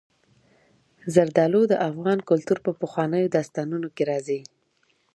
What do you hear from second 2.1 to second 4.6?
کلتور په پخوانیو داستانونو کې راځي.